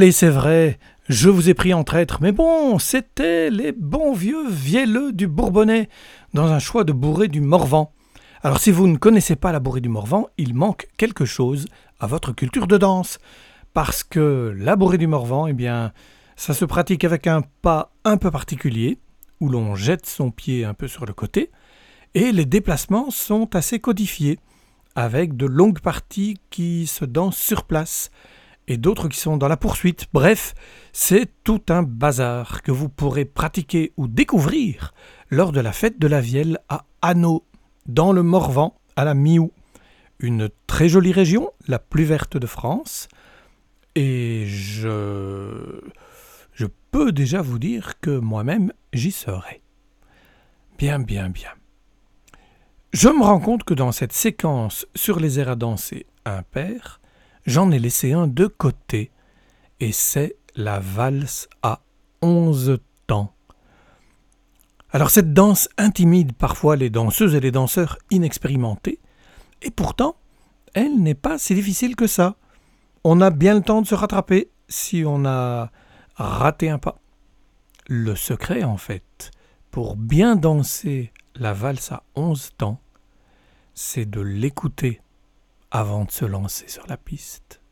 Allez, 0.03 0.11
c'est 0.11 0.31
vrai, 0.31 0.81
je 1.09 1.31
vous 1.31 1.49
ai 1.49 1.55
pris 1.55 1.73
en 1.73 1.85
traître, 1.85 2.19
mais 2.21 2.33
bon, 2.33 2.81
c'était 2.81 3.51
les 3.51 3.71
bons 3.71 4.13
vieux 4.13 4.49
vielleux 4.49 5.13
du 5.13 5.29
Bourbonnais, 5.29 5.89
dans 6.35 6.51
un 6.51 6.59
choix 6.59 6.83
de 6.83 6.93
bourrée 6.93 7.29
du 7.29 7.41
Morvan. 7.41 7.93
Alors 8.43 8.59
si 8.59 8.73
vous 8.73 8.89
ne 8.89 8.97
connaissez 8.97 9.37
pas 9.37 9.53
la 9.53 9.61
bourrée 9.61 9.81
du 9.81 9.89
Morvan, 9.89 10.27
il 10.39 10.55
manque 10.55 10.89
quelque 10.97 11.25
chose 11.25 11.67
à 12.01 12.09
votre 12.09 12.33
culture 12.33 12.67
de 12.67 12.79
danse. 12.79 13.21
Parce 13.75 14.03
que 14.03 14.53
la 14.59 14.75
bourrée 14.75 14.99
du 14.99 15.07
Morvan, 15.07 15.47
eh 15.47 15.53
bien, 15.53 15.93
ça 16.35 16.53
se 16.53 16.65
pratique 16.65 17.05
avec 17.05 17.29
un 17.29 17.43
pas 17.63 17.93
un 18.05 18.17
peu 18.17 18.33
particulier, 18.33 18.99
où 19.39 19.49
l'on 19.49 19.77
jette 19.77 20.07
son 20.07 20.33
pied 20.33 20.65
un 20.65 20.75
peu 20.75 20.89
sur 20.89 21.07
le 21.07 21.13
côté, 21.13 21.53
et 22.15 22.33
les 22.33 22.45
déplacements 22.45 23.13
sont 23.13 23.55
assez 23.55 23.79
codifiés, 23.79 24.41
avec 24.97 25.37
de 25.37 25.47
longues 25.47 25.81
parties 25.81 26.39
qui 26.51 26.89
se 26.89 27.05
dansent 27.05 27.39
sur 27.39 27.63
place, 27.63 28.11
et 28.69 28.77
d'autres 28.77 29.09
qui 29.09 29.19
sont 29.19 29.37
dans 29.37 29.49
la 29.49 29.57
poursuite. 29.57 30.07
Bref, 30.13 30.55
c'est 30.93 31.31
tout 31.45 31.63
un 31.69 31.83
bazar 31.83 32.63
que 32.63 32.73
vous 32.73 32.89
pourrez 32.89 33.25
pratiquer 33.25 33.93
ou 33.97 34.07
découvrir 34.09 34.95
lors 35.31 35.53
de 35.53 35.61
la 35.61 35.73
fête 35.73 35.99
de 35.99 36.07
la 36.07 36.21
Vielle 36.21 36.59
à 36.69 36.85
Hanau, 37.01 37.45
dans 37.87 38.13
le 38.13 38.23
Morvan, 38.23 38.77
à 38.97 39.05
la 39.05 39.15
Miou. 39.15 39.53
Une 40.21 40.49
très 40.67 40.89
jolie 40.89 41.13
région, 41.13 41.51
la 41.67 41.79
plus 41.79 42.05
verte 42.05 42.37
de 42.37 42.47
France. 42.47 43.09
Et 43.95 44.45
je. 44.47 45.81
Je 46.53 46.67
peux 46.91 47.13
déjà 47.13 47.43
vous 47.43 47.59
dire 47.59 47.99
que 48.01 48.19
moi-même 48.19 48.73
j'y 48.93 49.11
serai. 49.11 49.63
Bien, 50.79 50.99
bien, 50.99 51.31
bien. 51.31 51.51
Je 52.93 53.09
me 53.09 53.23
rends 53.23 53.41
compte 53.41 53.65
que 53.65 53.73
dans 53.73 53.91
cette 53.91 54.13
séquence 54.13 54.87
sur 54.95 55.19
les 55.19 55.41
airs 55.41 55.49
à 55.49 55.57
danser 55.57 56.07
impair, 56.27 57.01
j'en 57.47 57.71
ai 57.71 57.79
laissé 57.79 58.13
un 58.13 58.27
de 58.27 58.47
côté, 58.47 59.11
et 59.81 59.93
c'est 59.93 60.37
la 60.55 60.81
valse 60.81 61.49
à 61.63 61.81
onze 62.21 62.79
temps. 63.07 63.35
Alors 64.91 65.11
cette 65.11 65.33
danse 65.33 65.69
intimide 65.79 66.35
parfois 66.35 66.77
les 66.77 66.91
danseuses 66.91 67.35
et 67.35 67.41
les 67.41 67.51
danseurs 67.51 67.99
inexpérimentés, 68.11 69.01
et 69.63 69.71
pourtant, 69.71 70.17
elle 70.75 71.01
n'est 71.01 71.15
pas 71.15 71.39
si 71.39 71.55
difficile 71.55 71.97
que 71.97 72.07
ça. 72.07 72.37
On 73.05 73.21
a 73.21 73.31
bien 73.31 73.55
le 73.55 73.63
temps 73.63 73.83
de 73.83 73.87
se 73.87 73.95
rattraper 73.95 74.51
si 74.69 75.05
on 75.07 75.25
a 75.25 75.71
raté 76.15 76.71
un 76.71 76.79
pas. 76.79 76.99
Le 77.89 78.15
secret, 78.15 78.63
en 78.63 78.77
fait, 78.77 79.31
pour 79.71 79.97
bien 79.97 80.37
danser 80.37 81.13
la 81.35 81.53
valse 81.53 81.93
à 81.93 82.05
onze 82.15 82.53
temps, 82.57 82.81
c'est 83.75 84.09
de 84.09 84.21
l'écouter 84.21 85.02
avant 85.75 86.05
de 86.05 86.11
se 86.11 86.27
lancer 86.27 86.69
sur 86.69 86.87
la 86.87 86.99
piste. 86.99 87.63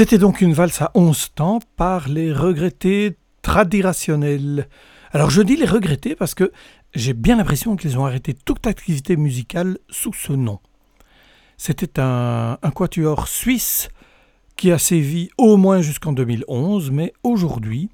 C'était 0.00 0.16
donc 0.16 0.40
une 0.40 0.54
valse 0.54 0.80
à 0.80 0.90
11 0.94 1.34
temps 1.34 1.58
par 1.76 2.08
les 2.08 2.32
regrettés 2.32 3.18
tradirationnels. 3.42 4.66
Alors 5.12 5.28
je 5.28 5.42
dis 5.42 5.56
les 5.56 5.66
regrettés 5.66 6.16
parce 6.16 6.32
que 6.32 6.52
j'ai 6.94 7.12
bien 7.12 7.36
l'impression 7.36 7.76
qu'ils 7.76 7.98
ont 7.98 8.06
arrêté 8.06 8.32
toute 8.32 8.66
activité 8.66 9.18
musicale 9.18 9.76
sous 9.90 10.14
ce 10.14 10.32
nom. 10.32 10.58
C'était 11.58 12.00
un, 12.00 12.56
quatuor 12.74 13.28
suisse 13.28 13.90
qui 14.56 14.72
a 14.72 14.78
sévi 14.78 15.28
au 15.36 15.58
moins 15.58 15.82
jusqu'en 15.82 16.14
2011, 16.14 16.90
mais 16.92 17.12
aujourd'hui, 17.22 17.90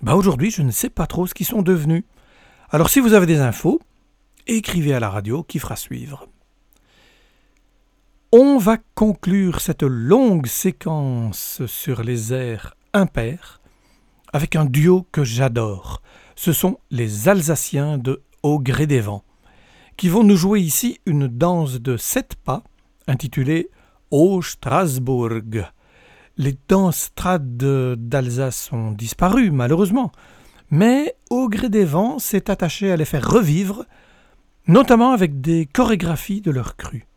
bah 0.00 0.14
aujourd'hui 0.14 0.52
je 0.52 0.62
ne 0.62 0.70
sais 0.70 0.90
pas 0.90 1.08
trop 1.08 1.26
ce 1.26 1.34
qu'ils 1.34 1.44
sont 1.44 1.62
devenus. 1.62 2.04
Alors 2.70 2.88
si 2.88 3.00
vous 3.00 3.14
avez 3.14 3.26
des 3.26 3.40
infos, 3.40 3.80
écrivez 4.46 4.94
à 4.94 5.00
la 5.00 5.10
radio 5.10 5.42
qui 5.42 5.58
fera 5.58 5.74
suivre. 5.74 6.28
On 8.30 8.58
va 8.58 8.76
conclure 8.94 9.62
cette 9.62 9.82
longue 9.82 10.48
séquence 10.48 11.62
sur 11.64 12.02
les 12.02 12.34
airs 12.34 12.74
impairs 12.92 13.62
avec 14.34 14.54
un 14.54 14.66
duo 14.66 15.06
que 15.12 15.24
j'adore. 15.24 16.02
Ce 16.36 16.52
sont 16.52 16.76
les 16.90 17.30
Alsaciens 17.30 17.96
de 17.96 18.20
Au 18.42 18.58
gré 18.58 18.86
des 18.86 19.00
vents, 19.00 19.24
qui 19.96 20.10
vont 20.10 20.24
nous 20.24 20.36
jouer 20.36 20.60
ici 20.60 21.00
une 21.06 21.26
danse 21.26 21.80
de 21.80 21.96
sept 21.96 22.34
pas 22.44 22.62
intitulée 23.06 23.70
Au 24.10 24.42
Strasbourg. 24.42 25.40
Les 26.36 26.58
danses 26.68 27.08
trad 27.14 27.56
d'Alsace 27.56 28.70
ont 28.74 28.92
disparu, 28.92 29.50
malheureusement, 29.50 30.12
mais 30.70 31.14
Au 31.30 31.48
gré 31.48 31.70
des 31.70 31.86
vents 31.86 32.18
s'est 32.18 32.50
attaché 32.50 32.92
à 32.92 32.96
les 32.96 33.06
faire 33.06 33.26
revivre, 33.26 33.86
notamment 34.66 35.12
avec 35.12 35.40
des 35.40 35.64
chorégraphies 35.64 36.42
de 36.42 36.50
leur 36.50 36.76
cru 36.76 37.07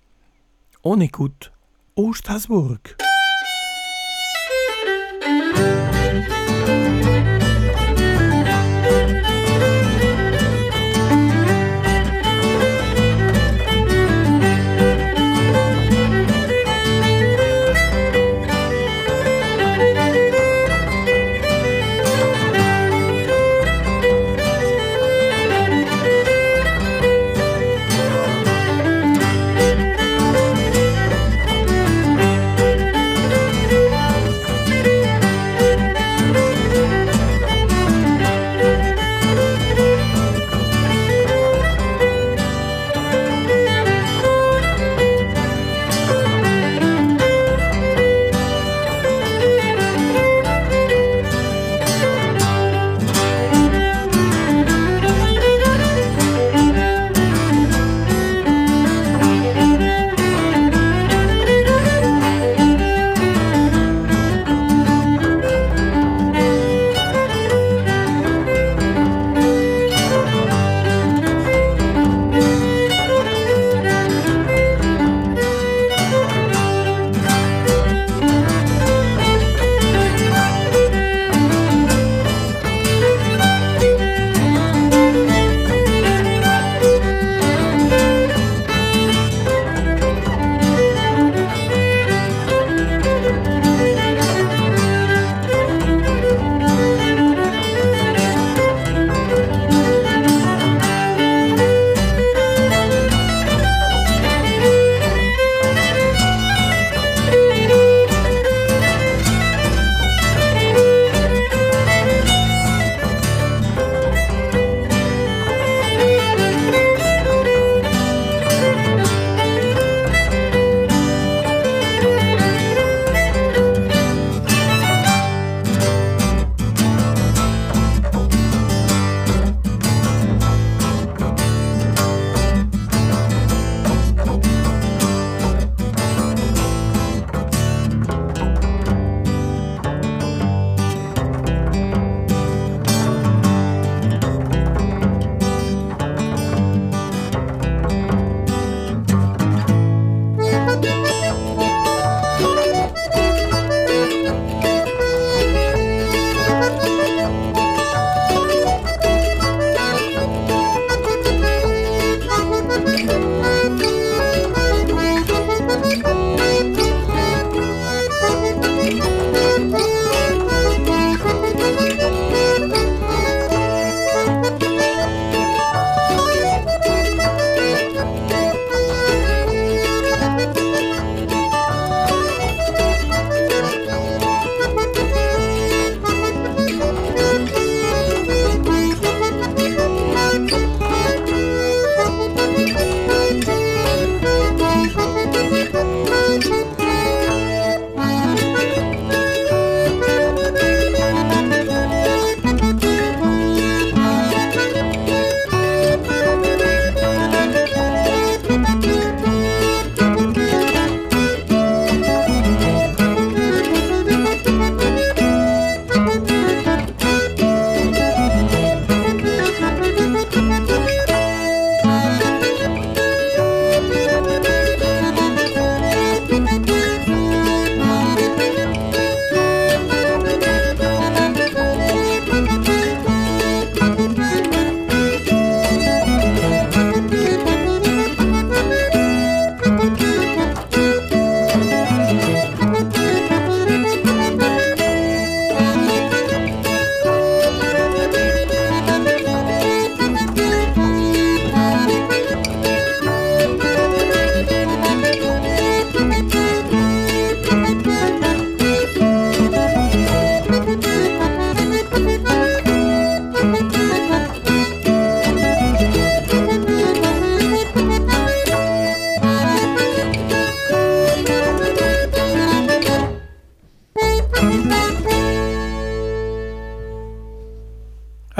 on 0.83 0.99
écoute 0.99 1.51
au 1.95 2.13
Strasbourg. 2.13 2.77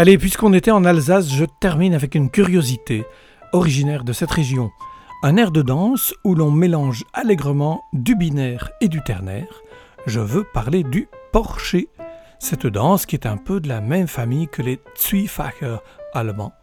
Allez, 0.02 0.18
puisqu'on 0.18 0.54
était 0.54 0.72
en 0.72 0.84
Alsace, 0.84 1.32
je 1.32 1.46
termine 1.46 1.94
avec 1.94 2.16
une 2.16 2.32
curiosité 2.32 3.06
originaire 3.54 4.04
de 4.04 4.14
cette 4.14 4.32
région. 4.32 4.72
Un 5.22 5.38
air 5.38 5.52
de 5.52 5.62
danse 5.62 6.16
où 6.24 6.34
l'on 6.34 6.50
mélange 6.50 7.04
allègrement 7.14 7.84
du 7.94 8.16
binaire 8.16 8.72
et 8.82 8.88
du 8.88 9.04
ternaire. 9.04 9.62
Je 10.08 10.20
veux 10.20 10.44
parler 10.44 10.82
du 10.82 11.08
porcher. 11.32 11.88
Cette 12.40 12.66
danse 12.66 13.06
qui 13.06 13.16
est 13.16 13.28
un 13.28 13.38
peu 13.38 13.60
de 13.60 13.68
la 13.68 13.80
même 13.80 14.08
famille 14.08 14.48
que 14.48 14.64
les 14.64 14.80
Zwiefacher 14.98 15.78
allemands. 16.16 16.54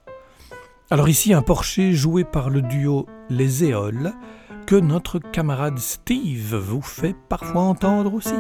Alors 0.90 1.08
ici, 1.08 1.32
un 1.32 1.42
porcher 1.42 1.92
joué 1.92 2.24
par 2.24 2.50
le 2.50 2.60
duo 2.60 3.06
Les 3.30 3.62
Éoles 3.62 4.14
que 4.66 4.74
notre 4.74 5.20
camarade 5.20 5.78
Steve 5.78 6.56
vous 6.56 6.82
fait 6.82 7.14
parfois 7.28 7.62
entendre 7.62 8.14
aussi. 8.14 8.34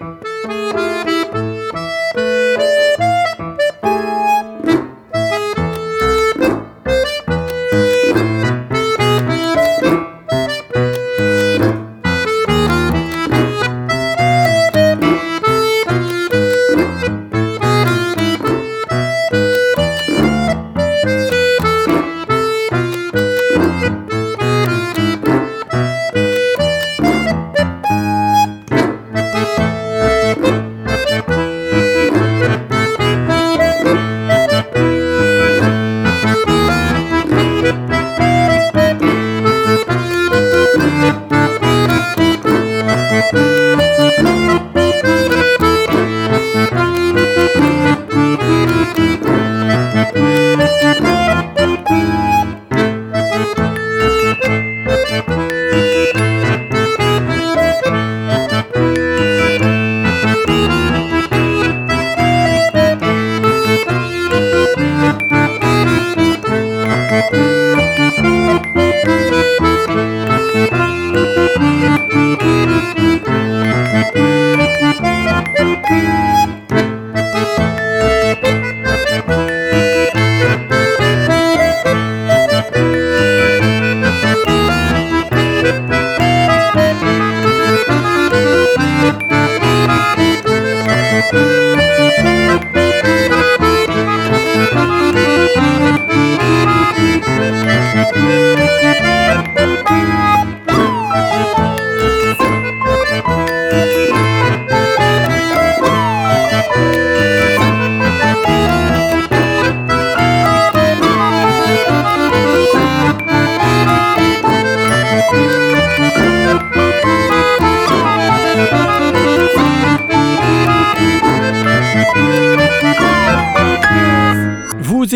Música 0.00 1.07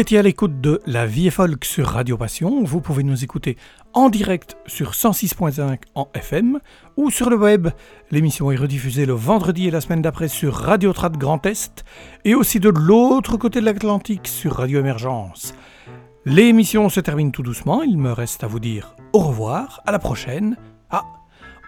étiez 0.02 0.18
à 0.18 0.22
l'écoute 0.22 0.60
de 0.60 0.82
La 0.84 1.06
Vie 1.06 1.28
est 1.28 1.30
Folk 1.30 1.64
sur 1.64 1.86
Radio 1.86 2.16
Passion. 2.16 2.64
Vous 2.64 2.80
pouvez 2.80 3.04
nous 3.04 3.22
écouter 3.22 3.56
en 3.92 4.08
direct 4.08 4.56
sur 4.66 4.90
106.5 4.90 5.78
en 5.94 6.08
FM 6.12 6.58
ou 6.96 7.08
sur 7.08 7.30
le 7.30 7.36
web. 7.36 7.68
L'émission 8.10 8.50
est 8.50 8.56
rediffusée 8.56 9.06
le 9.06 9.12
vendredi 9.12 9.68
et 9.68 9.70
la 9.70 9.80
semaine 9.80 10.02
d'après 10.02 10.26
sur 10.26 10.54
Radio 10.54 10.92
Trad 10.92 11.16
Grand 11.16 11.46
Est 11.46 11.84
et 12.24 12.34
aussi 12.34 12.58
de 12.58 12.68
l'autre 12.68 13.36
côté 13.36 13.60
de 13.60 13.64
l'Atlantique 13.64 14.26
sur 14.26 14.54
Radio 14.54 14.80
Émergence. 14.80 15.54
L'émission 16.24 16.88
se 16.88 16.98
termine 16.98 17.30
tout 17.30 17.44
doucement. 17.44 17.84
Il 17.84 17.96
me 17.96 18.10
reste 18.10 18.42
à 18.42 18.48
vous 18.48 18.58
dire 18.58 18.96
au 19.12 19.20
revoir, 19.20 19.82
à 19.86 19.92
la 19.92 20.00
prochaine. 20.00 20.56
Ah, 20.90 21.04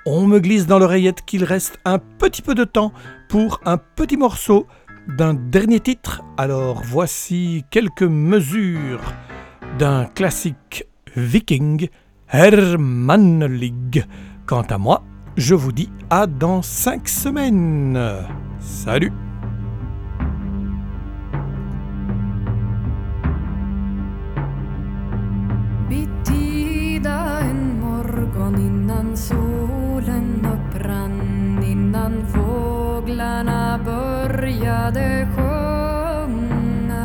on 0.07 0.27
me 0.27 0.41
glisse 0.41 0.67
dans 0.67 0.81
l'oreillette 0.81 1.25
qu'il 1.25 1.45
reste 1.45 1.79
un 1.85 2.01
petit 2.01 2.43
peu 2.43 2.57
de 2.57 2.65
temps 2.65 2.93
pour 3.29 3.61
un 3.65 3.77
petit 3.77 4.17
morceau 4.17 4.67
d'un 5.09 5.35
dernier 5.35 5.81
titre. 5.81 6.23
Alors 6.37 6.83
voici 6.85 7.65
quelques 7.71 8.03
mesures 8.03 9.03
d'un 9.79 10.05
classique 10.07 10.85
viking, 11.17 11.89
Hermanlig. 12.31 14.05
Quant 14.47 14.63
à 14.63 14.79
moi, 14.79 15.03
je 15.37 15.55
vous 15.55 15.73
dis 15.73 15.91
à 16.11 16.27
dans 16.27 16.63
cinq 16.63 17.09
semaines. 17.09 17.99
Salut 18.61 19.13
fåglarna 33.05 33.81
började 33.85 35.29
sjunga. 35.37 37.05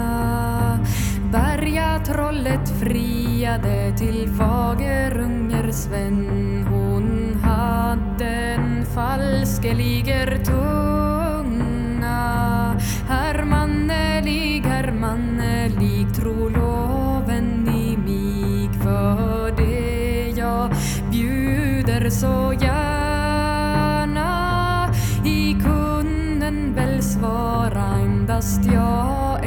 Bergatrollet 1.31 2.69
friade 2.79 3.97
till 3.97 4.29
Fagerunger 4.37 5.71
Sven 5.71 6.67
Hon 6.69 7.39
hade 7.43 8.25
en 8.25 8.85
falskeliger 8.85 10.37
tunga. 10.43 12.19
Hermannelig, 13.09 14.61
hermannelig, 14.65 16.15
tro 16.15 16.49
loven 16.49 17.67
i 17.67 17.97
mig 17.97 18.69
för 18.83 19.51
det 19.57 20.29
jag 20.39 20.71
bjuder 21.11 22.09
så 22.09 22.53
gärna 22.61 22.88
just 28.39 28.63
your 28.63 29.37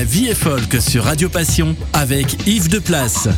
La 0.00 0.06
vie 0.06 0.28
est 0.28 0.34
folk 0.34 0.80
sur 0.80 1.04
Radio 1.04 1.28
Passion 1.28 1.76
avec 1.92 2.46
Yves 2.46 2.70
Deplace. 2.70 3.28